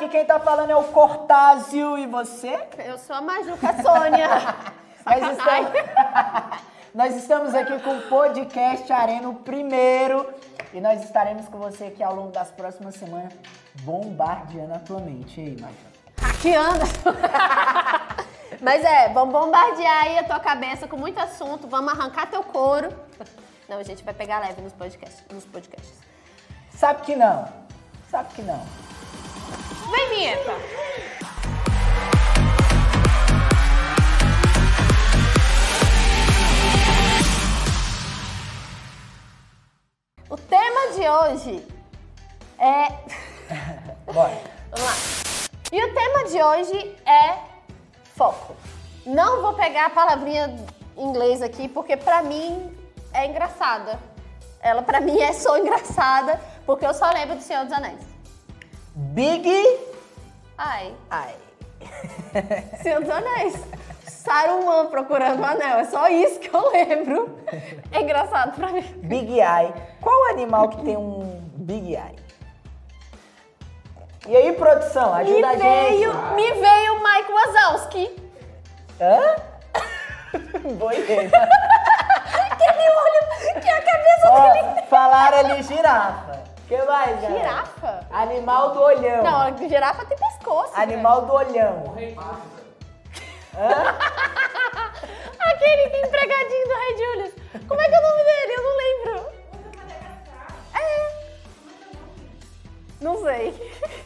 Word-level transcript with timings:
aqui 0.00 0.08
quem 0.08 0.24
tá 0.24 0.40
falando 0.40 0.70
é 0.70 0.76
o 0.76 0.84
Cortázio 0.84 1.98
e 1.98 2.06
você? 2.06 2.58
Eu 2.78 2.96
sou 2.96 3.14
a 3.14 3.20
Majuca 3.20 3.82
Sônia. 3.82 4.28
Nós 5.04 5.32
estamos, 5.32 5.72
nós 6.94 7.16
estamos 7.16 7.54
aqui 7.54 7.78
com 7.80 7.96
o 7.96 8.02
podcast 8.02 8.92
Arena 8.92 9.28
o 9.28 9.34
primeiro 9.34 10.28
e 10.74 10.80
nós 10.80 11.02
estaremos 11.02 11.48
com 11.48 11.58
você 11.58 11.84
aqui 11.84 12.02
ao 12.02 12.14
longo 12.14 12.30
das 12.30 12.50
próximas 12.50 12.94
semanas 12.96 13.32
bombardeando 13.82 14.74
atualmente. 14.74 15.40
E 15.40 15.44
aí, 15.44 15.56
Majuca? 15.58 15.90
Hackeando. 16.20 16.84
Mas 18.60 18.84
é, 18.84 19.08
vamos 19.08 19.32
bombardear 19.32 20.04
aí 20.04 20.18
a 20.18 20.24
tua 20.24 20.38
cabeça 20.38 20.86
com 20.86 20.98
muito 20.98 21.18
assunto, 21.18 21.66
vamos 21.66 21.92
arrancar 21.92 22.30
teu 22.30 22.42
couro. 22.44 22.94
Não, 23.68 23.78
a 23.78 23.82
gente 23.82 24.04
vai 24.04 24.14
pegar 24.14 24.38
leve 24.38 24.60
nos 24.60 24.74
podcasts. 24.74 25.24
Nos 25.32 25.46
podcasts. 25.46 25.98
Sabe 26.70 27.02
que 27.02 27.16
não. 27.16 27.48
Sabe 28.10 28.34
que 28.34 28.42
não. 28.42 28.89
Vem, 29.90 30.08
vinheta! 30.10 30.52
O 40.28 40.36
tema 40.36 40.92
de 40.94 41.08
hoje 41.08 41.66
é. 42.58 42.88
Bora. 44.12 44.40
Vamos 44.70 44.86
lá. 44.86 45.20
E 45.72 45.84
o 45.84 45.94
tema 45.94 46.24
de 46.24 46.42
hoje 46.42 46.96
é 47.06 47.38
foco. 48.16 48.54
Não 49.06 49.40
vou 49.40 49.54
pegar 49.54 49.86
a 49.86 49.90
palavrinha 49.90 50.54
em 50.96 51.04
inglês 51.04 51.42
aqui 51.42 51.68
porque 51.68 51.96
pra 51.96 52.22
mim 52.22 52.76
é 53.12 53.26
engraçada. 53.26 53.98
Ela 54.60 54.82
pra 54.82 55.00
mim 55.00 55.18
é 55.18 55.32
só 55.32 55.58
engraçada 55.58 56.40
porque 56.66 56.84
eu 56.84 56.92
só 56.92 57.10
lembro 57.10 57.36
do 57.36 57.42
Senhor 57.42 57.64
dos 57.64 57.72
Anéis. 57.72 58.09
Big 59.00 59.48
Ai, 60.58 60.94
Eye. 61.10 61.88
Senhor 62.82 63.00
dos 63.00 63.10
Anéis. 63.10 63.54
Saruman 64.06 64.86
procurando 64.88 65.40
o 65.40 65.44
anel. 65.44 65.78
É 65.78 65.84
só 65.84 66.08
isso 66.08 66.38
que 66.38 66.54
eu 66.54 66.70
lembro. 66.70 67.38
É 67.90 68.00
engraçado 68.02 68.54
pra 68.54 68.68
mim. 68.68 68.82
Big 68.98 69.32
Eye. 69.40 69.72
Qual 70.00 70.30
animal 70.30 70.68
que 70.68 70.82
tem 70.84 70.96
um 70.96 71.40
Big 71.56 71.94
Eye? 71.94 72.16
E 74.28 74.36
aí, 74.36 74.52
produção, 74.52 75.14
Me 75.14 75.20
ajuda 75.22 75.48
a 75.48 75.52
gente. 75.52 75.62
veio, 75.62 76.12
me 76.34 76.52
veio 76.52 76.94
o 76.94 77.02
Mike 77.02 77.32
Wazowski. 77.32 78.30
Hã? 79.00 79.36
Boa 80.78 80.94
ideia. 80.94 81.30
Aquele 82.50 82.90
olho 82.90 83.60
que 83.62 83.68
a 83.70 83.82
cabeça 83.82 84.52
dele. 84.52 84.74
Ó, 84.82 84.86
falaram 84.88 85.38
ali 85.38 85.62
girafa. 85.62 86.44
O 86.70 86.72
que 86.72 86.80
mais, 86.84 87.20
galera? 87.20 87.40
Girafa? 87.40 88.06
Animal 88.12 88.70
do 88.74 88.80
olhão. 88.80 89.24
Não, 89.24 89.40
a 89.40 89.50
girafa 89.56 90.04
tem 90.04 90.16
pescoço. 90.16 90.70
Animal 90.76 91.22
do 91.22 91.32
olhão. 91.32 91.96
Hã? 93.56 93.66
Aquele 95.50 95.90
que 95.90 95.96
é 95.96 96.06
empregadinho 96.06 96.68
do 96.68 96.74
Rei 96.74 96.96
Julius. 96.96 97.34
Como 97.66 97.80
é 97.80 97.88
que 97.88 97.94
é 97.94 97.98
o 97.98 98.02
nome 98.02 98.22
dele? 98.22 98.52
Eu 98.54 98.62
não 98.62 98.76
lembro. 98.76 99.32
É. 100.74 101.10
Não 103.00 103.20
sei. 103.24 103.72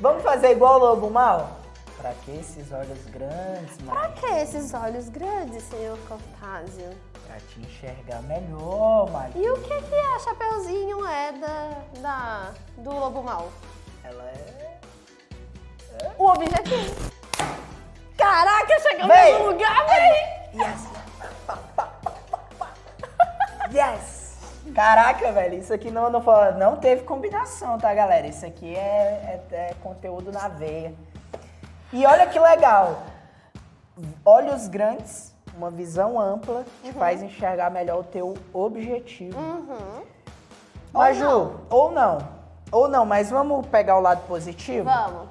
Vamos 0.00 0.22
fazer 0.22 0.52
igual 0.52 0.76
o 0.76 0.78
lobo 0.84 1.10
mal? 1.10 1.58
Pra 1.98 2.14
que 2.24 2.30
esses 2.30 2.72
olhos 2.72 3.04
grandes, 3.10 3.76
Pra 3.84 3.94
mano? 3.94 4.14
que 4.14 4.24
esses 4.26 4.72
olhos 4.72 5.08
grandes, 5.10 5.64
senhor 5.64 5.98
Cortázio? 6.08 6.96
Pra 7.28 7.36
te 7.36 7.60
enxergar 7.60 8.22
melhor, 8.22 9.10
mano. 9.10 9.30
E 9.36 9.48
o 9.50 9.60
que 9.60 9.82
que 9.82 9.94
a 9.94 10.18
Chapeuzinho 10.18 11.06
é 11.06 11.32
da, 11.32 11.70
da, 12.00 12.50
do 12.78 12.90
lobo 12.90 13.22
mal? 13.22 13.48
Ela 14.02 14.24
é... 14.24 14.78
O 16.18 16.24
objetivo. 16.26 17.12
Caraca, 18.16 18.80
chegamos 18.80 19.38
no 19.38 19.46
lugar, 19.50 19.86
véi! 19.86 20.38
Yes! 20.54 20.88
Yes! 23.72 24.28
Caraca, 24.74 25.30
velho, 25.32 25.58
isso 25.58 25.72
aqui 25.72 25.90
não, 25.90 26.10
não, 26.10 26.20
foi- 26.22 26.52
não 26.52 26.76
teve 26.76 27.02
combinação, 27.04 27.78
tá, 27.78 27.92
galera? 27.94 28.26
Isso 28.26 28.44
aqui 28.46 28.74
é, 28.74 29.42
é- 29.50 29.54
é 29.54 29.74
conteúdo 29.82 30.32
na 30.32 30.48
veia. 30.48 30.94
E 31.92 32.04
olha 32.06 32.26
que 32.26 32.38
legal. 32.38 33.02
Olhos 34.24 34.68
grandes, 34.68 35.34
uma 35.58 35.70
visão 35.70 36.18
ampla, 36.20 36.64
te 36.82 36.92
faz 36.92 37.20
enxergar 37.20 37.70
melhor 37.70 38.00
o 38.00 38.04
teu 38.04 38.34
objetivo. 38.52 39.38
Uhum. 39.38 40.02
Maju, 40.92 41.24
não. 41.24 41.60
ou 41.68 41.90
não. 41.90 42.18
Ou 42.70 42.88
não, 42.88 43.04
mas 43.04 43.30
vamos 43.30 43.66
pegar 43.66 43.96
o 43.98 44.00
lado 44.00 44.26
positivo? 44.26 44.84
Vamos. 44.84 45.28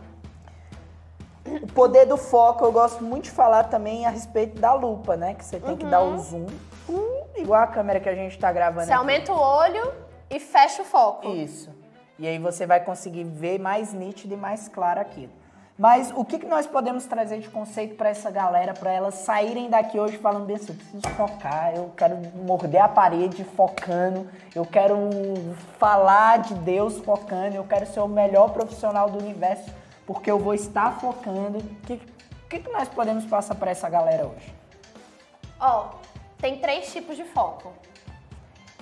O 1.63 1.67
poder 1.67 2.05
do 2.05 2.17
foco, 2.17 2.65
eu 2.65 2.71
gosto 2.73 3.01
muito 3.03 3.25
de 3.25 3.31
falar 3.31 3.65
também 3.65 4.05
a 4.05 4.09
respeito 4.09 4.59
da 4.59 4.73
lupa, 4.73 5.15
né? 5.15 5.33
Que 5.33 5.45
você 5.45 5.59
tem 5.59 5.77
que 5.77 5.85
dar 5.85 6.01
o 6.01 6.17
zoom, 6.17 6.45
hum, 6.89 7.23
igual 7.38 7.61
a 7.61 7.67
câmera 7.67 8.01
que 8.01 8.09
a 8.09 8.15
gente 8.15 8.38
tá 8.38 8.51
gravando 8.51 8.85
Você 8.85 8.91
aqui. 8.91 8.99
aumenta 8.99 9.31
o 9.31 9.39
olho 9.39 9.94
e 10.29 10.39
fecha 10.41 10.81
o 10.81 10.85
foco. 10.85 11.29
Isso. 11.29 11.73
E 12.19 12.27
aí 12.27 12.38
você 12.38 12.65
vai 12.65 12.83
conseguir 12.83 13.23
ver 13.23 13.59
mais 13.59 13.94
nítido 13.94 14.33
e 14.33 14.38
mais 14.38 14.67
claro 14.67 14.99
aquilo. 14.99 15.31
Mas 15.77 16.11
o 16.15 16.25
que, 16.25 16.39
que 16.39 16.47
nós 16.47 16.65
podemos 16.65 17.05
trazer 17.05 17.39
de 17.39 17.49
conceito 17.49 17.95
para 17.95 18.09
essa 18.09 18.31
galera, 18.31 18.73
para 18.73 18.91
elas 18.91 19.13
saírem 19.15 19.69
daqui 19.69 19.99
hoje 19.99 20.17
falando 20.17 20.45
bem 20.45 20.55
assim, 20.55 20.69
eu 20.69 20.75
preciso 20.75 21.07
focar, 21.15 21.75
eu 21.75 21.93
quero 21.95 22.17
morder 22.35 22.81
a 22.81 22.88
parede 22.88 23.43
focando, 23.43 24.27
eu 24.55 24.65
quero 24.65 24.97
falar 25.77 26.39
de 26.39 26.55
Deus 26.55 26.97
focando, 26.97 27.55
eu 27.55 27.63
quero 27.63 27.85
ser 27.85 27.99
o 27.99 28.07
melhor 28.07 28.49
profissional 28.49 29.07
do 29.07 29.19
universo 29.19 29.71
porque 30.07 30.31
eu 30.31 30.39
vou 30.39 30.55
estar 30.55 30.99
focando. 30.99 31.59
O 31.59 31.75
que, 31.85 32.01
que, 32.49 32.59
que 32.59 32.71
nós 32.71 32.88
podemos 32.88 33.25
passar 33.25 33.53
para 33.53 33.69
essa 33.69 33.88
galera 33.88 34.25
hoje? 34.25 34.55
Ó, 35.59 35.89
tem 36.39 36.59
três 36.59 36.91
tipos 36.91 37.15
de 37.15 37.23
foco. 37.25 37.73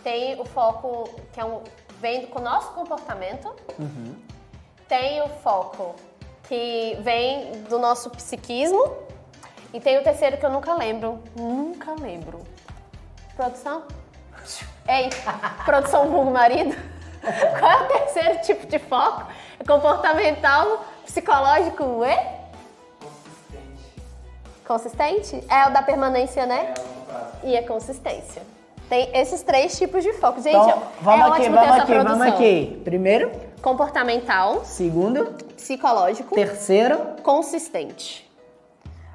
Tem 0.01 0.39
o 0.39 0.45
foco 0.45 1.09
que 1.33 1.41
é 1.41 1.45
um, 1.45 1.61
vem 1.99 2.27
com 2.27 2.39
o 2.39 2.43
nosso 2.43 2.71
comportamento. 2.73 3.53
Tem 4.87 5.21
o 5.23 5.27
foco 5.27 5.95
que 6.47 6.97
vem 7.01 7.51
do 7.69 7.77
nosso 7.79 8.09
psiquismo. 8.09 8.93
E 9.73 9.79
tem 9.79 9.97
o 9.97 10.03
terceiro 10.03 10.37
que 10.37 10.45
eu 10.45 10.49
nunca 10.49 10.73
lembro. 10.73 11.19
Nunca 11.35 11.93
lembro. 11.99 12.39
Produção? 13.35 13.83
Ei, 14.87 15.09
produção 15.65 16.09
vulgo 16.09 16.31
marido? 16.31 16.75
Qual 17.59 17.71
é 17.71 17.83
o 17.83 17.87
terceiro 17.87 18.39
tipo 18.41 18.67
de 18.67 18.79
foco? 18.79 19.25
É 19.59 19.63
comportamental, 19.63 20.85
psicológico 21.05 22.03
e? 22.05 22.35
Consistente? 24.67 25.43
É 25.49 25.67
o 25.67 25.71
da 25.73 25.81
permanência, 25.81 26.45
né? 26.45 26.73
E 27.43 27.57
a 27.57 27.65
consistência. 27.67 28.41
Tem 28.89 29.09
esses 29.17 29.41
três 29.41 29.77
tipos 29.77 30.03
de 30.03 30.13
foco. 30.13 30.41
Gente, 30.41 30.55
Então, 30.55 30.69
é 30.69 30.81
vamos 31.01 31.25
aqui, 31.31 31.41
ótimo 31.41 31.57
ter 31.57 31.65
vamos 31.65 31.75
aqui, 31.81 31.91
produção. 31.93 32.17
vamos 32.19 32.33
aqui. 32.33 32.81
Primeiro, 32.83 33.31
Comportamental, 33.65 34.63
segundo, 34.63 35.25
psicológico, 35.55 36.35
terceiro. 36.35 36.99
consistente. 37.23 38.29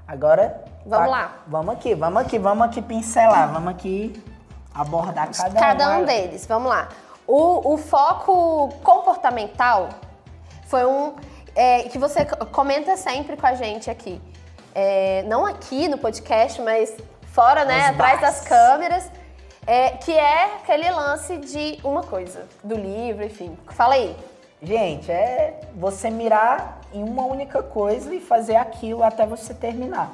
Agora. 0.08 0.64
Vamos 0.84 1.06
tá- 1.06 1.10
lá. 1.10 1.36
Vamos 1.46 1.74
aqui, 1.76 1.94
vamos 1.94 2.20
aqui, 2.20 2.36
vamos 2.36 2.66
aqui 2.66 2.82
pincelar, 2.82 3.52
vamos 3.52 3.70
aqui 3.70 4.20
abordar 4.74 5.30
cada, 5.32 5.60
Cada 5.60 5.98
um 5.98 6.04
deles, 6.04 6.46
vamos 6.46 6.68
lá. 6.68 6.88
O, 7.28 7.74
o 7.74 7.76
foco 7.78 8.70
comportamental 8.82 9.90
foi 10.66 10.84
um 10.84 11.14
é, 11.54 11.84
que 11.84 11.96
você 11.96 12.24
comenta 12.50 12.96
sempre 12.96 13.36
com 13.36 13.46
a 13.46 13.54
gente 13.54 13.88
aqui. 13.88 14.20
É, 14.74 15.22
não 15.28 15.46
aqui 15.46 15.86
no 15.86 15.96
podcast, 15.96 16.60
mas 16.60 16.96
fora, 17.32 17.64
né? 17.64 17.76
Nos 17.76 17.90
Atrás 17.90 18.20
bares. 18.20 18.36
das 18.40 18.48
câmeras. 18.48 19.10
é, 19.64 19.90
que 19.90 20.10
é 20.10 20.56
aquele 20.56 20.90
lance 20.90 21.36
de 21.36 21.78
uma 21.84 22.02
coisa, 22.02 22.48
do 22.64 22.74
livro, 22.74 23.24
enfim. 23.24 23.56
Fala 23.68 23.94
aí. 23.94 24.16
Gente, 24.62 25.10
é 25.10 25.58
você 25.74 26.10
mirar 26.10 26.80
em 26.92 27.02
uma 27.02 27.24
única 27.24 27.62
coisa 27.62 28.14
e 28.14 28.20
fazer 28.20 28.56
aquilo 28.56 29.02
até 29.02 29.24
você 29.24 29.54
terminar. 29.54 30.12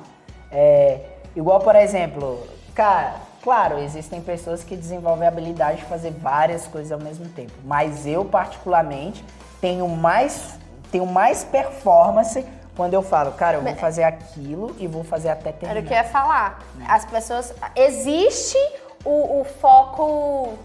É, 0.52 1.00
igual, 1.34 1.60
por 1.60 1.74
exemplo, 1.74 2.46
cara, 2.74 3.16
claro, 3.42 3.78
existem 3.78 4.20
pessoas 4.20 4.62
que 4.62 4.76
desenvolvem 4.76 5.26
a 5.26 5.28
habilidade 5.28 5.78
de 5.78 5.84
fazer 5.84 6.12
várias 6.12 6.66
coisas 6.66 6.92
ao 6.92 7.00
mesmo 7.00 7.28
tempo. 7.30 7.52
Mas 7.64 8.06
eu, 8.06 8.24
particularmente, 8.24 9.24
tenho 9.60 9.88
mais, 9.88 10.56
tenho 10.92 11.06
mais 11.06 11.42
performance 11.42 12.46
quando 12.76 12.94
eu 12.94 13.02
falo, 13.02 13.32
cara, 13.32 13.56
eu 13.56 13.62
vou 13.62 13.74
fazer 13.74 14.04
aquilo 14.04 14.76
e 14.78 14.86
vou 14.86 15.02
fazer 15.02 15.30
até 15.30 15.50
terminar. 15.50 15.70
Era 15.70 15.80
o 15.80 15.88
que 15.88 15.92
eu 15.92 15.96
ia 15.96 16.04
falar. 16.04 16.62
As 16.86 17.04
pessoas. 17.04 17.52
Existe 17.74 18.58
o, 19.04 19.40
o 19.40 19.44
foco 19.44 20.56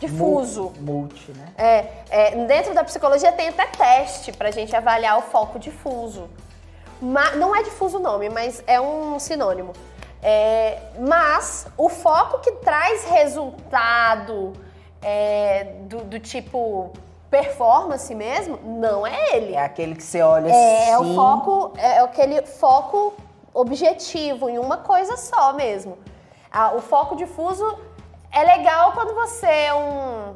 difuso. 0.00 0.72
Mul- 0.80 1.02
Multi, 1.02 1.30
né? 1.32 1.46
É, 1.56 1.86
é, 2.10 2.30
dentro 2.46 2.74
da 2.74 2.82
psicologia 2.82 3.30
tem 3.30 3.48
até 3.48 3.66
teste 3.66 4.32
pra 4.32 4.50
gente 4.50 4.74
avaliar 4.74 5.18
o 5.18 5.22
foco 5.22 5.58
difuso. 5.58 6.28
Ma- 7.00 7.30
não 7.32 7.54
é 7.54 7.62
difuso 7.62 7.98
o 7.98 8.00
nome, 8.00 8.28
mas 8.28 8.62
é 8.66 8.80
um 8.80 9.18
sinônimo. 9.18 9.72
É, 10.22 10.78
mas 10.98 11.66
o 11.78 11.88
foco 11.88 12.40
que 12.40 12.52
traz 12.56 13.04
resultado 13.04 14.52
é, 15.02 15.64
do, 15.82 15.98
do 16.04 16.18
tipo 16.20 16.90
performance 17.30 18.12
mesmo, 18.14 18.58
não 18.64 19.06
é 19.06 19.36
ele. 19.36 19.54
É 19.54 19.62
aquele 19.64 19.94
que 19.94 20.02
você 20.02 20.20
olha 20.20 20.50
É, 20.52 20.94
assim. 20.94 21.12
o 21.12 21.14
foco, 21.14 21.72
é 21.78 21.98
aquele 22.00 22.42
foco 22.42 23.14
objetivo 23.54 24.48
em 24.50 24.58
uma 24.58 24.78
coisa 24.78 25.16
só 25.16 25.52
mesmo. 25.52 25.96
Ah, 26.52 26.72
o 26.74 26.80
foco 26.80 27.14
difuso 27.14 27.78
é 28.32 28.42
legal 28.44 28.92
quando 28.92 29.14
você 29.14 29.46
é 29.46 29.74
um. 29.74 30.34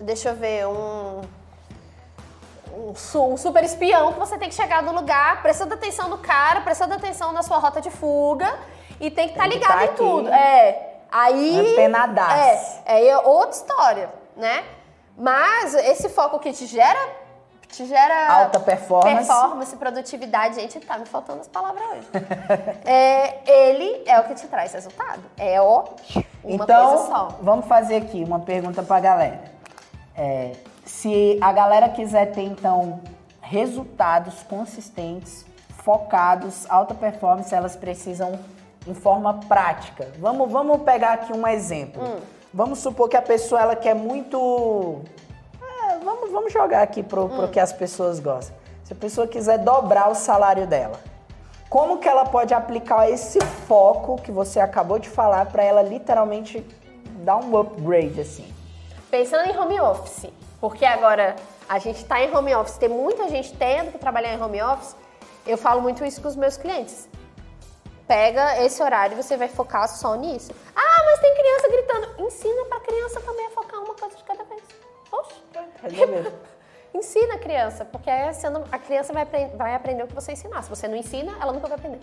Deixa 0.00 0.30
eu 0.30 0.36
ver, 0.36 0.66
um. 0.66 1.22
Um, 2.74 2.94
su- 2.94 3.36
super 3.38 3.64
espião 3.64 4.12
que 4.12 4.18
você 4.18 4.36
tem 4.36 4.48
que 4.50 4.54
chegar 4.54 4.82
no 4.82 4.92
lugar, 4.92 5.40
prestando 5.40 5.72
atenção 5.74 6.08
no 6.08 6.18
cara, 6.18 6.60
prestando 6.60 6.92
atenção 6.94 7.32
na 7.32 7.42
sua 7.42 7.56
rota 7.58 7.80
de 7.80 7.90
fuga 7.90 8.58
e 9.00 9.10
tem 9.10 9.28
que 9.28 9.32
estar 9.34 9.44
que 9.48 9.54
ligado 9.54 9.72
tá 9.78 9.82
em 9.82 9.86
aqui. 9.86 9.96
tudo. 9.96 10.28
É. 10.28 10.92
Aí. 11.10 11.56
É, 12.86 12.92
aí 12.92 13.08
é 13.08 13.16
outra 13.18 13.56
história, 13.56 14.10
né? 14.36 14.62
Mas 15.16 15.74
esse 15.74 16.08
foco 16.10 16.38
que 16.38 16.52
te 16.52 16.66
gera. 16.66 16.98
Te 17.76 17.84
gera. 17.84 18.32
Alta 18.32 18.58
performance. 18.58 19.26
Performance, 19.26 19.76
produtividade. 19.76 20.54
Gente, 20.54 20.80
tá 20.80 20.96
me 20.96 21.04
faltando 21.04 21.42
as 21.42 21.48
palavras 21.48 21.84
hoje. 21.90 22.08
É, 22.86 23.68
ele 23.68 24.02
é 24.06 24.18
o 24.18 24.24
que 24.24 24.34
te 24.34 24.46
traz 24.46 24.72
resultado. 24.72 25.20
É 25.36 25.60
o. 25.60 25.84
Uma 26.42 26.64
então, 26.64 26.88
coisa 26.88 27.06
só. 27.06 27.38
vamos 27.42 27.66
fazer 27.66 27.96
aqui 27.96 28.24
uma 28.24 28.40
pergunta 28.40 28.82
pra 28.82 28.98
galera. 28.98 29.44
É, 30.16 30.52
se 30.86 31.38
a 31.42 31.52
galera 31.52 31.90
quiser 31.90 32.32
ter, 32.32 32.44
então, 32.44 33.00
resultados 33.42 34.42
consistentes, 34.44 35.44
focados, 35.84 36.64
alta 36.70 36.94
performance, 36.94 37.54
elas 37.54 37.76
precisam 37.76 38.38
em 38.86 38.94
forma 38.94 39.34
prática. 39.46 40.08
Vamos, 40.18 40.50
vamos 40.50 40.80
pegar 40.82 41.12
aqui 41.12 41.32
um 41.32 41.46
exemplo. 41.46 42.02
Hum. 42.02 42.20
Vamos 42.54 42.78
supor 42.78 43.10
que 43.10 43.18
a 43.18 43.22
pessoa 43.22 43.60
ela 43.60 43.76
quer 43.76 43.94
muito. 43.94 45.02
Vamos, 46.26 46.32
vamos 46.32 46.52
jogar 46.52 46.82
aqui 46.82 47.02
pro, 47.02 47.24
Hum. 47.24 47.36
pro 47.36 47.48
que 47.48 47.60
as 47.60 47.72
pessoas 47.72 48.18
gostam. 48.18 48.56
Se 48.84 48.92
a 48.92 48.96
pessoa 48.96 49.26
quiser 49.26 49.58
dobrar 49.58 50.10
o 50.10 50.14
salário 50.14 50.66
dela, 50.66 50.98
como 51.68 51.98
que 51.98 52.08
ela 52.08 52.24
pode 52.24 52.54
aplicar 52.54 53.08
esse 53.10 53.38
foco 53.68 54.16
que 54.22 54.30
você 54.32 54.60
acabou 54.60 54.98
de 54.98 55.08
falar 55.08 55.46
para 55.46 55.62
ela 55.62 55.82
literalmente 55.82 56.60
dar 57.24 57.36
um 57.36 57.56
upgrade 57.56 58.20
assim? 58.20 58.52
Pensando 59.10 59.48
em 59.48 59.56
home 59.58 59.80
office, 59.80 60.30
porque 60.60 60.84
agora 60.84 61.36
a 61.68 61.78
gente 61.78 62.04
tá 62.04 62.20
em 62.20 62.34
home 62.34 62.54
office, 62.54 62.76
tem 62.78 62.88
muita 62.88 63.28
gente 63.28 63.52
tendo 63.56 63.92
que 63.92 63.98
trabalhar 63.98 64.32
em 64.34 64.42
home 64.42 64.62
office, 64.62 64.96
eu 65.46 65.56
falo 65.58 65.80
muito 65.80 66.04
isso 66.04 66.20
com 66.20 66.28
os 66.28 66.36
meus 66.36 66.56
clientes. 66.56 67.08
Pega 68.06 68.62
esse 68.64 68.80
horário 68.82 69.18
e 69.18 69.22
você 69.22 69.36
vai 69.36 69.48
focar 69.48 69.88
só 69.88 70.14
nisso. 70.14 70.52
Ah, 70.76 71.02
mas 71.04 71.18
tem 71.20 71.34
criança 71.34 71.68
gritando. 71.68 72.26
Ensina 72.26 72.64
pra 72.66 72.80
criança 72.80 73.20
também 73.20 73.46
a 73.46 73.50
focar 73.50 73.80
uma 73.80 73.94
coisa 73.94 74.16
de 74.16 74.22
cada 74.22 74.44
vez. 74.44 74.62
Resolveu. 75.82 76.32
Ensina 76.94 77.34
a 77.34 77.38
criança, 77.38 77.84
porque 77.84 78.08
aí 78.08 78.30
a 78.72 78.78
criança 78.78 79.12
vai, 79.12 79.26
vai 79.54 79.74
aprender 79.74 80.02
o 80.02 80.06
que 80.06 80.14
você 80.14 80.32
ensinar. 80.32 80.62
Se 80.62 80.70
você 80.70 80.88
não 80.88 80.96
ensina, 80.96 81.36
ela 81.40 81.52
nunca 81.52 81.68
vai 81.68 81.76
aprender. 81.76 82.00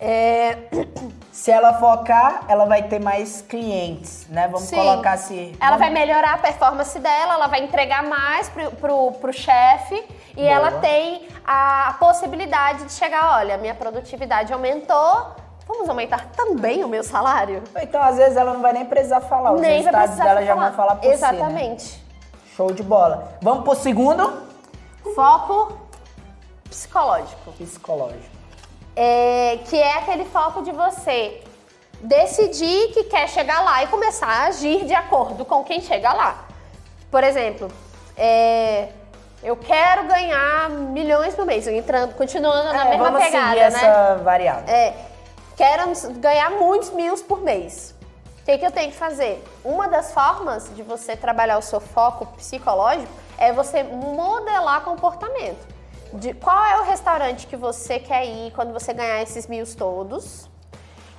É, 0.00 0.56
Se 1.36 1.50
ela 1.50 1.74
focar, 1.74 2.46
ela 2.48 2.64
vai 2.64 2.84
ter 2.84 2.98
mais 2.98 3.42
clientes, 3.42 4.26
né? 4.30 4.48
Vamos 4.48 4.62
Sim. 4.62 4.76
colocar 4.76 5.12
assim. 5.12 5.54
Ela 5.60 5.76
vai 5.76 5.90
melhorar 5.90 6.32
a 6.32 6.38
performance 6.38 6.98
dela, 6.98 7.34
ela 7.34 7.46
vai 7.46 7.62
entregar 7.62 8.02
mais 8.04 8.48
pro, 8.48 8.70
pro, 8.72 9.12
pro 9.12 9.32
chefe 9.34 10.02
e 10.30 10.36
Boa. 10.36 10.48
ela 10.48 10.72
tem 10.80 11.28
a 11.46 11.94
possibilidade 11.98 12.84
de 12.84 12.92
chegar, 12.92 13.36
olha, 13.38 13.58
minha 13.58 13.74
produtividade 13.74 14.50
aumentou, 14.50 15.36
vamos 15.66 15.88
aumentar 15.88 16.26
também 16.36 16.84
o 16.84 16.88
meu 16.88 17.02
salário? 17.02 17.62
Então, 17.80 18.02
às 18.02 18.16
vezes, 18.16 18.36
ela 18.36 18.52
não 18.52 18.60
vai 18.60 18.72
nem 18.72 18.84
precisar 18.86 19.20
falar. 19.20 19.52
Os 19.52 19.60
Nem 19.60 19.78
resultados 19.82 20.16
dela 20.16 20.44
já 20.44 20.54
vão 20.54 20.72
falar 20.72 20.96
por 20.96 21.02
si, 21.02 21.08
né? 21.08 21.14
Exatamente. 21.14 22.04
Show 22.56 22.72
de 22.72 22.82
bola. 22.82 23.36
Vamos 23.42 23.64
pro 23.64 23.74
segundo? 23.74 24.46
Foco 25.14 25.78
psicológico. 26.68 27.52
Psicológico. 27.52 28.36
É, 28.94 29.58
que 29.66 29.76
é 29.76 29.98
aquele 29.98 30.24
foco 30.24 30.62
de 30.62 30.72
você 30.72 31.42
decidir 32.00 32.92
que 32.92 33.04
quer 33.04 33.28
chegar 33.28 33.60
lá 33.62 33.82
e 33.82 33.86
começar 33.88 34.26
a 34.26 34.44
agir 34.46 34.84
de 34.84 34.94
acordo 34.94 35.44
com 35.44 35.62
quem 35.64 35.80
chega 35.80 36.12
lá. 36.12 36.46
Por 37.10 37.22
exemplo, 37.22 37.68
é, 38.16 38.88
eu 39.42 39.56
quero 39.56 40.04
ganhar 40.04 40.70
milhões 40.70 41.34
por 41.34 41.44
mês, 41.44 41.66
entrando, 41.66 42.14
continuando 42.14 42.72
na 42.72 42.86
É, 42.86 42.90
mesma 42.90 43.04
vamos 43.10 43.22
pegada, 43.22 43.48
seguir 43.48 43.60
né? 43.60 43.66
essa 43.66 44.14
variável. 44.22 44.64
É, 44.66 44.94
quero 45.56 45.90
ganhar 46.20 46.50
muitos 46.50 46.90
mil 46.90 47.16
por 47.24 47.40
mês. 47.40 47.94
O 48.40 48.44
que, 48.44 48.58
que 48.58 48.66
eu 48.66 48.70
tenho 48.70 48.92
que 48.92 48.96
fazer? 48.96 49.42
Uma 49.64 49.88
das 49.88 50.12
formas 50.12 50.70
de 50.76 50.82
você 50.82 51.16
trabalhar 51.16 51.58
o 51.58 51.62
seu 51.62 51.80
foco 51.80 52.26
psicológico 52.36 53.12
é 53.38 53.52
você 53.52 53.82
modelar 53.82 54.82
comportamento. 54.82 55.66
De 56.12 56.32
qual 56.34 56.64
é 56.64 56.80
o 56.80 56.84
restaurante 56.84 57.46
que 57.46 57.56
você 57.56 57.98
quer 57.98 58.24
ir 58.24 58.52
quando 58.52 58.72
você 58.72 58.92
ganhar 58.92 59.20
esses 59.22 59.48
mil 59.48 59.64
todos 59.74 60.48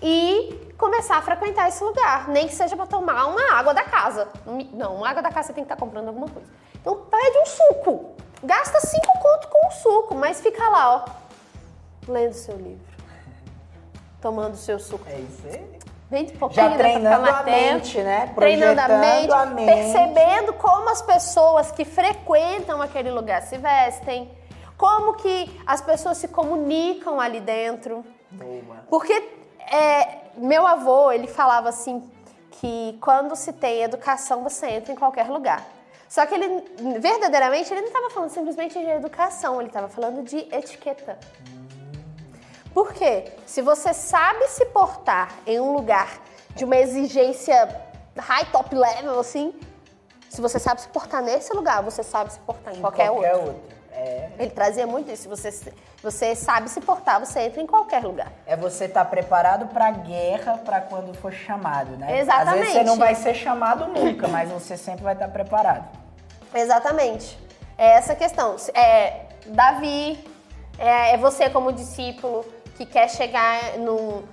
e 0.01 0.71
começar 0.77 1.17
a 1.17 1.21
frequentar 1.21 1.67
esse 1.67 1.83
lugar. 1.83 2.29
Nem 2.29 2.47
que 2.47 2.55
seja 2.55 2.77
para 2.77 2.85
tomar 2.85 3.25
uma 3.25 3.53
água 3.53 3.73
da 3.73 3.83
casa. 3.83 4.29
Não, 4.73 4.95
uma 4.95 5.09
água 5.09 5.21
da 5.21 5.29
casa 5.29 5.47
você 5.47 5.53
tem 5.53 5.65
que 5.65 5.73
estar 5.73 5.83
comprando 5.83 6.07
alguma 6.07 6.29
coisa. 6.29 6.47
Então 6.75 6.95
pede 6.95 7.37
um 7.39 7.45
suco. 7.45 8.11
Gasta 8.41 8.79
cinco 8.79 9.19
conto 9.19 9.47
com 9.49 9.67
o 9.67 9.71
suco, 9.71 10.15
mas 10.15 10.39
fica 10.39 10.69
lá, 10.69 10.95
ó, 10.95 11.05
lendo 12.07 12.33
seu 12.33 12.55
livro 12.55 12.96
tomando 14.21 14.55
seu 14.55 14.79
suco. 14.79 15.05
É 15.07 15.19
isso 15.19 15.41
aí. 15.45 15.77
Bem 16.09 16.23
de 16.23 16.33
pouquinho, 16.33 16.69
Já 16.69 16.77
treinando 16.77 17.29
a 17.29 17.43
tempo. 17.43 17.49
mente, 17.49 18.01
né? 18.01 18.31
Treinando 18.33 18.79
a 18.79 18.87
mente, 18.87 19.31
a 19.31 19.45
mente. 19.45 19.65
percebendo 19.65 20.53
como 20.53 20.89
as 20.89 21.01
pessoas 21.01 21.69
que 21.71 21.83
frequentam 21.83 22.81
aquele 22.81 23.11
lugar 23.11 23.41
se 23.41 23.57
vestem, 23.57 24.31
como 24.77 25.15
que 25.15 25.61
as 25.65 25.81
pessoas 25.81 26.17
se 26.17 26.29
comunicam 26.29 27.19
ali 27.19 27.41
dentro. 27.41 28.05
Boa. 28.31 28.85
Porque 28.89 29.13
é, 29.69 30.19
meu 30.37 30.65
avô, 30.65 31.11
ele 31.11 31.27
falava 31.27 31.67
assim 31.67 32.09
que 32.51 32.97
quando 33.01 33.35
se 33.35 33.51
tem 33.51 33.83
educação, 33.83 34.43
você 34.43 34.67
entra 34.67 34.93
em 34.93 34.95
qualquer 34.95 35.27
lugar. 35.27 35.61
Só 36.07 36.25
que 36.25 36.33
ele, 36.33 36.63
verdadeiramente, 36.99 37.71
ele 37.73 37.81
não 37.81 37.87
estava 37.89 38.09
falando 38.09 38.29
simplesmente 38.29 38.79
de 38.79 38.89
educação, 38.89 39.59
ele 39.59 39.69
estava 39.69 39.89
falando 39.89 40.23
de 40.23 40.37
etiqueta. 40.55 41.19
Por 41.53 41.56
quê? 42.93 43.25
Se 43.45 43.61
você 43.61 43.93
sabe 43.93 44.47
se 44.47 44.65
portar 44.67 45.29
em 45.45 45.59
um 45.59 45.73
lugar 45.73 46.19
de 46.55 46.65
uma 46.65 46.75
exigência 46.77 47.67
high 48.17 48.45
top 48.51 48.75
level, 48.75 49.19
assim, 49.19 49.53
se 50.29 50.41
você 50.41 50.59
sabe 50.59 50.81
se 50.81 50.87
portar 50.89 51.21
nesse 51.21 51.53
lugar, 51.53 51.81
você 51.81 52.03
sabe 52.03 52.33
se 52.33 52.39
portar 52.39 52.75
em, 52.75 52.81
qualquer, 52.81 53.09
outro. 53.11 53.39
outro. 53.39 53.61
É, 53.91 54.29
Ele 54.37 54.51
trazia 54.51 54.85
muito 54.85 55.11
isso. 55.11 55.23
Se 55.23 55.27
você, 55.27 55.73
você 56.03 56.35
sabe 56.35 56.69
se 56.69 56.79
portar, 56.81 57.19
você 57.19 57.41
entra 57.41 57.61
em 57.61 57.65
qualquer 57.65 58.03
lugar. 58.03 58.31
é 58.45 58.55
você 58.55 58.85
estar 58.85 59.05
preparado 59.05 59.67
pra 59.67 59.89
guerra 59.89 60.59
pra 60.63 60.81
quando 60.81 61.13
for 61.15 61.31
chamado, 61.31 61.91
né? 61.97 62.05
Às 62.05 62.11
vezes 62.11 62.27
Exatamente. 62.27 62.71
você 62.73 62.83
não 62.83 62.97
vai 62.97 63.15
ser 63.15 63.33
chamado 63.33 63.87
nunca, 63.87 64.27
mas 64.27 64.51
você 64.51 64.77
sempre 64.77 65.03
vai 65.03 65.13
estar 65.13 65.29
preparado. 65.29 65.87
Exatamente. 66.53 67.39
É 67.77 67.89
essa 67.93 68.15
questão. 68.15 68.55
É 68.73 69.25
Davi, 69.47 70.23
é, 70.77 71.13
é 71.13 71.17
você 71.17 71.49
como 71.49 71.71
discípulo 71.71 72.45
que 72.77 72.85
quer 72.85 73.09
chegar 73.09 73.77
num, 73.77 74.23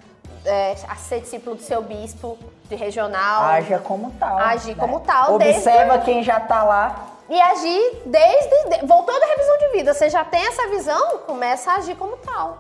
é, 0.45 0.75
a 0.89 0.97
ser 0.97 1.21
discípulo 1.21 1.57
do 1.57 1.63
seu 1.63 1.83
bispo 1.83 2.39
de 2.69 2.75
regional. 2.77 3.45
Haja 3.45 3.79
como 3.79 4.11
tal. 4.13 4.39
Agir 4.39 4.75
né? 4.77 4.81
como 4.81 5.01
tal, 5.01 5.35
Observa 5.35 5.95
desde- 5.99 6.05
quem 6.05 6.23
já 6.23 6.39
tá 6.41 6.63
lá. 6.63 7.07
E 7.29 7.41
agir 7.41 8.03
desde. 8.05 8.69
de- 8.81 8.87
voltou 8.87 9.19
da 9.19 9.27
revisão 9.27 9.59
de 9.59 9.69
vida. 9.79 9.95
Você 9.95 10.11
já 10.11 10.25
tem 10.25 10.47
essa 10.47 10.69
visão, 10.69 11.19
começa 11.27 11.73
a 11.73 11.77
agir 11.77 11.97
como 11.97 12.17
tal. 12.19 12.59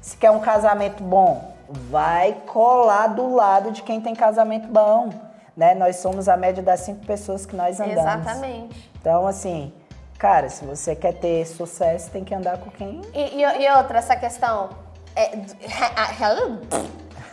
Se 0.00 0.16
quer 0.16 0.30
um 0.30 0.40
casamento 0.40 1.02
bom, 1.02 1.54
vai 1.68 2.32
colar 2.46 3.08
do 3.08 3.34
lado 3.34 3.70
de 3.70 3.82
quem 3.82 4.00
tem 4.00 4.14
casamento 4.14 4.66
bom. 4.68 5.10
Né? 5.56 5.74
Nós 5.74 5.96
somos 5.96 6.28
a 6.28 6.36
média 6.36 6.62
das 6.62 6.80
cinco 6.80 7.06
pessoas 7.06 7.46
que 7.46 7.56
nós 7.56 7.80
andamos. 7.80 7.98
Exatamente. 8.02 8.90
Então, 9.00 9.26
assim, 9.26 9.72
cara, 10.18 10.48
se 10.50 10.64
você 10.64 10.94
quer 10.94 11.14
ter 11.14 11.46
sucesso, 11.46 12.10
tem 12.10 12.22
que 12.24 12.34
andar 12.34 12.58
com 12.58 12.70
quem. 12.70 13.00
E, 13.14 13.40
e- 13.42 13.62
e 13.64 13.70
outra, 13.72 13.98
essa 13.98 14.14
questão. 14.16 14.68
É, 15.16 15.32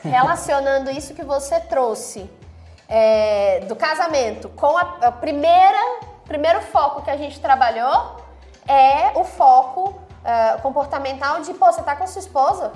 relacionando 0.04 0.90
isso 0.90 1.13
que 1.13 1.24
você 1.24 1.60
trouxe 1.60 2.30
é, 2.88 3.60
do 3.68 3.75
casamento 3.75 4.50
com 4.50 4.78
a, 4.78 4.98
a 5.02 5.12
primeira 5.12 6.13
primeiro 6.25 6.62
foco 6.62 7.02
que 7.02 7.10
a 7.10 7.18
gente 7.18 7.40
trabalhou 7.40 8.18
é 8.68 9.12
o 9.16 9.24
foco 9.24 9.94
é, 10.24 10.58
comportamental 10.62 11.42
de, 11.42 11.54
pô, 11.54 11.66
você 11.66 11.82
tá 11.82 11.96
com 11.96 12.08
sua 12.08 12.20
esposa? 12.20 12.72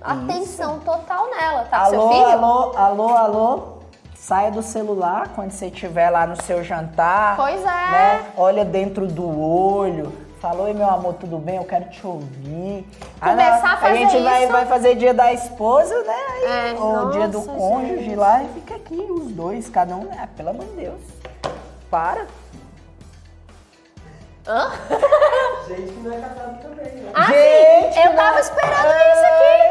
Atenção 0.00 0.80
total 0.80 1.30
nela, 1.30 1.64
tá 1.64 1.84
alô, 1.84 2.10
filho? 2.10 2.26
alô, 2.26 2.72
alô, 2.76 3.08
alô. 3.08 3.62
Saia 4.16 4.50
do 4.50 4.62
celular 4.62 5.28
quando 5.34 5.50
você 5.50 5.66
estiver 5.66 6.10
lá 6.10 6.26
no 6.26 6.40
seu 6.42 6.62
jantar. 6.62 7.36
Pois 7.36 7.60
é. 7.60 7.64
Né? 7.64 8.32
Olha 8.36 8.64
dentro 8.64 9.06
do 9.06 9.40
olho. 9.40 10.12
Falou, 10.42 10.66
oi 10.66 10.72
meu 10.74 10.90
amor, 10.90 11.14
tudo 11.14 11.38
bem? 11.38 11.56
Eu 11.58 11.64
quero 11.64 11.84
te 11.88 12.04
ouvir. 12.04 12.84
Começar 13.20 13.62
não, 13.62 13.74
a 13.74 13.76
fazer 13.76 13.92
A 13.92 13.94
gente 13.94 14.18
vai, 14.24 14.42
isso. 14.42 14.52
vai 14.52 14.66
fazer 14.66 14.94
dia 14.96 15.14
da 15.14 15.32
esposa, 15.32 16.02
né? 16.02 16.16
Aí, 16.30 16.70
É, 16.72 16.80
ou 16.80 17.10
dia 17.12 17.28
do 17.28 17.42
cônjuge 17.42 18.02
gente. 18.06 18.16
lá 18.16 18.42
e 18.42 18.48
fica 18.48 18.74
aqui, 18.74 18.96
os 19.08 19.30
dois, 19.30 19.68
cada 19.68 19.94
um. 19.94 20.10
É, 20.12 20.26
pelo 20.36 20.48
amor 20.50 20.64
de 20.66 20.72
Deus. 20.72 21.00
Para. 21.88 22.26
Hã? 24.48 24.72
Gente 25.68 25.92
que 25.92 26.00
não 26.00 26.12
é 26.12 26.20
casado 26.20 26.60
também, 26.60 26.92
né? 26.92 27.12
Ah, 27.14 27.26
Gente, 27.26 27.98
eu 28.00 28.06
não- 28.06 28.16
tava 28.16 28.40
esperando 28.40 28.88
isso 28.88 29.24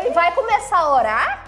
aqui. 0.06 0.14
Vai 0.14 0.32
começar 0.34 0.78
a 0.78 0.94
orar? 0.94 1.44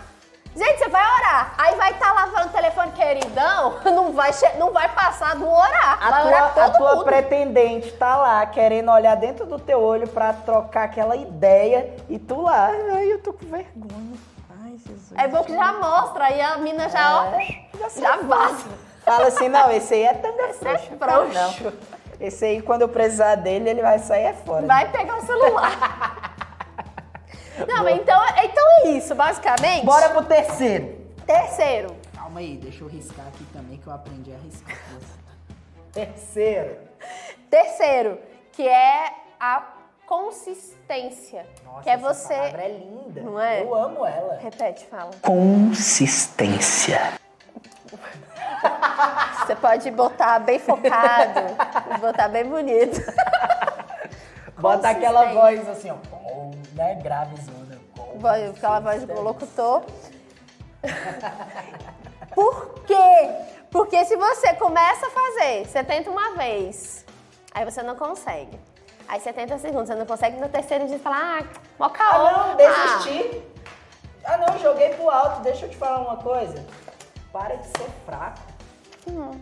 Gente, 0.56 0.78
você 0.78 0.88
vai 0.88 1.04
orar. 1.04 1.54
Aí 1.58 1.76
vai 1.76 1.92
estar 1.92 2.14
lavando 2.14 2.48
o 2.48 2.52
telefone, 2.52 2.92
queridão. 2.92 3.80
Não 3.86 4.12
vai, 4.14 4.32
não 4.60 4.72
vai 4.72 4.90
passar 4.90 5.36
do 5.36 5.50
orar. 5.50 5.98
A 6.02 6.10
vai 6.10 6.22
tua, 6.22 6.32
orar 6.32 6.44
a 6.44 6.50
todo 6.50 6.78
tua 6.78 6.96
mundo. 6.96 7.06
pretendente 7.06 7.92
tá 7.94 8.18
lá 8.18 8.46
querendo 8.46 8.92
olhar 8.92 9.16
dentro 9.16 9.46
do 9.46 9.58
teu 9.58 9.82
olho 9.82 10.08
pra 10.08 10.34
trocar 10.34 10.84
aquela 10.84 11.16
ideia 11.16 11.96
e 12.10 12.20
tu 12.20 12.42
lá. 12.42 12.70
Ai, 12.94 13.12
eu 13.12 13.22
tô 13.22 13.34
com 13.34 13.46
vergonha. 13.46 14.18
Ai, 14.64 14.78
Jesus. 14.78 15.14
É 15.18 15.28
bom 15.28 15.44
que 15.44 15.56
já 15.56 15.74
mostra, 15.74 16.26
aí 16.26 16.42
a 16.42 16.58
mina 16.58 16.88
já, 16.90 17.24
ó, 17.24 17.32
já 17.80 17.90
já 18.02 18.18
vaza. 18.18 18.66
Fala 19.04 19.28
assim, 19.28 19.50
não, 19.50 19.70
esse 19.72 19.94
aí 19.94 20.04
é 20.04 20.14
tanga 20.14 20.44
Esse 20.50 20.68
é 20.68 20.78
frouxo. 20.78 21.64
Não. 21.64 21.74
Esse 22.20 22.46
aí, 22.46 22.62
quando 22.62 22.84
eu 22.84 22.90
precisar 22.90 23.36
dele, 23.36 23.70
ele 23.70 23.82
vai 23.82 24.00
sair 24.00 24.24
é 24.24 24.34
fora. 24.34 24.66
Vai 24.66 24.90
pegar 24.92 25.18
o 25.18 25.26
celular. 25.26 26.20
Não, 27.68 27.84
mas 27.84 28.00
então, 28.00 28.22
então 28.44 28.64
é 28.82 28.90
isso, 28.90 29.14
basicamente. 29.16 29.86
Bora 29.86 30.10
pro 30.10 30.24
terceiro. 30.26 30.98
Terceiro. 31.26 31.96
Calma 32.16 32.40
aí, 32.40 32.58
deixa 32.58 32.84
eu 32.84 32.88
riscar 32.88 33.28
aqui 33.28 33.44
também, 33.54 33.78
que 33.78 33.88
eu 33.88 33.94
aprendi 33.94 34.32
a 34.34 34.38
riscar. 34.38 34.78
terceiro. 35.92 36.78
Terceiro, 37.50 38.20
que 38.52 38.68
é 38.68 39.14
a 39.40 39.64
consistência. 40.06 41.46
Nossa, 41.64 41.84
que 41.84 41.90
é 41.90 41.94
essa 41.94 42.14
você. 42.14 42.34
palavra 42.34 42.62
é 42.64 42.70
linda. 42.70 43.22
Não 43.22 43.40
é? 43.40 43.62
Eu 43.62 43.76
amo 43.76 44.06
ela. 44.06 44.38
Repete, 44.42 44.86
fala. 44.86 45.12
Consistência. 45.22 47.14
Você 49.46 49.56
pode 49.56 49.92
botar 49.92 50.40
bem 50.40 50.58
focado, 50.58 51.42
botar 52.00 52.28
bem 52.30 52.46
bonito. 52.46 53.00
Bota 54.64 54.92
aquela 54.92 55.26
voz 55.26 55.68
assim, 55.68 55.92
ó. 55.92 55.98
Né? 56.74 56.96
Gravezona. 57.04 57.78
Aquela 58.50 58.80
voz 58.80 59.02
de 59.02 59.08
consistência. 59.08 59.22
locutor. 59.22 59.84
Por 62.34 62.74
quê? 62.86 63.30
Porque 63.70 64.06
se 64.06 64.16
você 64.16 64.54
começa 64.54 65.08
a 65.08 65.10
fazer, 65.10 65.66
você 65.66 65.84
tenta 65.84 66.10
uma 66.10 66.36
vez, 66.36 67.06
aí 67.54 67.66
você 67.66 67.84
não 67.84 67.98
consegue. 67.98 68.58
Aí 69.06 69.20
você 69.20 69.34
tenta 69.34 69.56
a 69.56 69.60
segunda, 69.60 69.86
você 69.86 69.96
não 69.96 70.06
consegue, 70.06 70.38
no 70.38 70.48
terceiro 70.48 70.88
dia 70.88 70.96
você 70.96 71.04
fala, 71.04 71.18
ah, 71.18 71.44
mó 71.78 71.90
caô. 71.90 72.26
Ah, 72.26 72.48
não, 72.48 72.56
desisti. 72.56 73.44
Ah, 74.24 74.38
não, 74.38 74.58
joguei 74.60 74.92
pro 74.92 75.10
alto. 75.10 75.42
Deixa 75.42 75.66
eu 75.66 75.70
te 75.72 75.76
falar 75.76 76.00
uma 76.00 76.24
coisa. 76.24 76.66
Para 77.34 77.58
de 77.58 77.66
ser 77.68 77.90
fraco. 78.06 78.40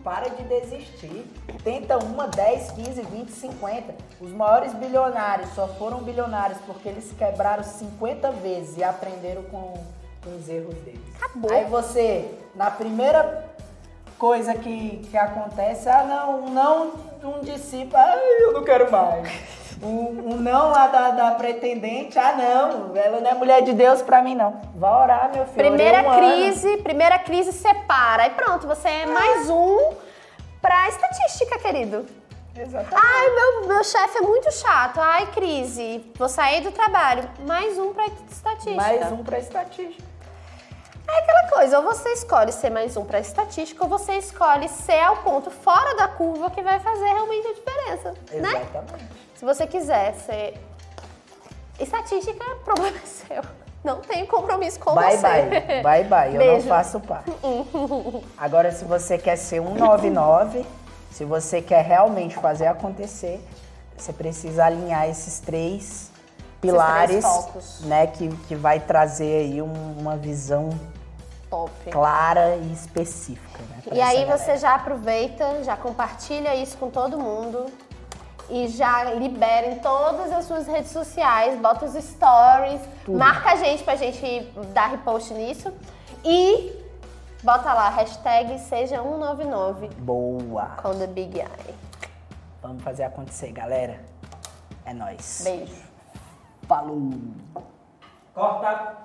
Para 0.02 0.28
de 0.30 0.42
desistir. 0.44 1.24
Tenta 1.62 1.96
uma, 1.98 2.26
10, 2.26 2.72
15, 2.72 3.02
20, 3.02 3.28
50. 3.30 3.94
Os 4.20 4.30
maiores 4.32 4.74
bilionários 4.74 5.48
só 5.54 5.68
foram 5.68 6.02
bilionários 6.02 6.58
porque 6.66 6.88
eles 6.88 7.12
quebraram 7.16 7.62
50 7.62 8.30
vezes 8.32 8.76
e 8.76 8.84
aprenderam 8.84 9.42
com, 9.44 9.74
com 10.24 10.36
os 10.36 10.48
erros 10.48 10.74
deles. 10.76 11.00
Acabou. 11.16 11.52
Aí 11.52 11.64
você, 11.66 12.28
na 12.54 12.70
primeira 12.70 13.48
coisa 14.18 14.54
que, 14.54 14.98
que 15.10 15.16
acontece, 15.16 15.88
ah 15.88 16.04
não, 16.04 16.50
não 16.50 17.12
um 17.24 17.40
discípulo, 17.40 17.96
ah, 17.96 18.16
eu 18.40 18.52
não 18.52 18.64
quero 18.64 18.90
mais. 18.90 19.61
Um, 19.82 20.34
um 20.34 20.36
não 20.36 20.70
lá 20.70 20.86
da, 20.86 21.10
da 21.10 21.30
pretendente, 21.32 22.16
ah 22.16 22.36
não, 22.36 22.96
ela 22.96 23.20
não 23.20 23.30
é 23.30 23.34
mulher 23.34 23.62
de 23.62 23.72
Deus 23.72 24.00
pra 24.00 24.22
mim 24.22 24.36
não. 24.36 24.60
Vai 24.76 25.02
orar, 25.02 25.30
meu 25.34 25.44
filho. 25.44 25.56
Primeira 25.56 26.02
um 26.02 26.10
ano. 26.10 26.18
crise, 26.20 26.76
primeira 26.78 27.18
crise 27.18 27.52
separa. 27.52 28.22
Aí 28.22 28.30
pronto, 28.30 28.66
você 28.66 28.88
é 28.88 29.06
mais 29.06 29.50
um 29.50 29.92
pra 30.60 30.88
estatística, 30.88 31.58
querido. 31.58 32.06
Exatamente. 32.56 32.94
Ai, 32.94 33.30
meu, 33.30 33.68
meu 33.68 33.82
chefe 33.82 34.18
é 34.18 34.20
muito 34.20 34.52
chato. 34.52 35.00
Ai, 35.00 35.26
crise. 35.32 36.04
Vou 36.16 36.28
sair 36.28 36.60
do 36.60 36.70
trabalho. 36.70 37.28
Mais 37.46 37.76
um 37.78 37.92
pra 37.92 38.06
estatística. 38.06 38.76
Mais 38.76 39.10
um 39.10 39.24
pra 39.24 39.38
estatística. 39.38 40.12
É 41.08 41.18
aquela 41.18 41.48
coisa, 41.50 41.78
ou 41.80 41.84
você 41.84 42.10
escolhe 42.10 42.52
ser 42.52 42.70
mais 42.70 42.96
um 42.96 43.04
pra 43.04 43.18
estatística, 43.18 43.82
ou 43.82 43.90
você 43.90 44.12
escolhe 44.12 44.68
ser 44.68 45.00
ao 45.00 45.16
ponto 45.18 45.50
fora 45.50 45.96
da 45.96 46.06
curva 46.06 46.50
que 46.50 46.62
vai 46.62 46.78
fazer 46.78 47.04
realmente 47.04 47.48
a 47.48 47.52
diferença, 47.52 48.14
né? 48.34 48.66
Se 49.42 49.44
você 49.46 49.66
quiser 49.66 50.14
ser 50.14 50.54
estatística, 51.80 52.44
problema 52.64 52.96
é 52.96 53.00
seu. 53.06 53.42
Não 53.82 53.96
tenho 54.00 54.24
compromisso 54.28 54.78
com 54.78 54.94
Bye, 54.94 55.16
você. 55.16 55.20
bye. 55.26 55.82
Bye, 55.82 56.04
bye. 56.04 56.32
Eu 56.32 56.38
Beijo. 56.38 56.68
não 56.68 56.76
faço 56.76 57.00
parte. 57.00 57.32
Agora, 58.38 58.70
se 58.70 58.84
você 58.84 59.18
quer 59.18 59.34
ser 59.34 59.60
199, 59.60 60.64
se 61.10 61.24
você 61.24 61.60
quer 61.60 61.84
realmente 61.84 62.36
fazer 62.36 62.68
acontecer, 62.68 63.44
você 63.96 64.12
precisa 64.12 64.64
alinhar 64.66 65.08
esses 65.08 65.40
três 65.40 66.12
pilares, 66.60 67.24
focos. 67.24 67.80
né, 67.80 68.06
que, 68.06 68.28
que 68.46 68.54
vai 68.54 68.78
trazer 68.78 69.38
aí 69.40 69.60
um- 69.60 69.96
uma 69.98 70.16
visão 70.16 70.70
Top. 71.50 71.72
clara 71.90 72.54
e 72.62 72.72
específica, 72.72 73.58
né? 73.68 73.82
E 73.90 74.00
aí 74.00 74.18
essa 74.22 74.38
você 74.38 74.42
galera. 74.44 74.58
já 74.58 74.74
aproveita, 74.76 75.64
já 75.64 75.76
compartilha 75.76 76.54
isso 76.54 76.78
com 76.78 76.88
todo 76.90 77.18
mundo 77.18 77.66
e 78.52 78.68
já 78.68 79.04
libera 79.14 79.68
em 79.68 79.78
todas 79.78 80.30
as 80.30 80.44
suas 80.44 80.66
redes 80.66 80.90
sociais, 80.90 81.58
bota 81.58 81.86
os 81.86 81.94
stories, 81.94 82.82
marca 83.08 83.52
a 83.52 83.56
gente 83.56 83.82
pra 83.82 83.96
gente 83.96 84.42
dar 84.74 84.88
repost 84.90 85.32
nisso 85.32 85.72
e 86.22 86.70
bota 87.42 87.72
lá, 87.72 87.88
hashtag 87.88 88.58
seja 88.58 89.02
199 89.02 89.88
Boa! 90.00 90.66
com 90.82 90.90
the 90.98 91.06
big 91.06 91.38
eye. 91.40 91.74
Vamos 92.60 92.82
fazer 92.82 93.04
acontecer, 93.04 93.52
galera. 93.52 93.98
É 94.84 94.92
nóis. 94.92 95.40
Beijo. 95.42 95.82
Falou! 96.68 97.10
Corta! 98.34 99.02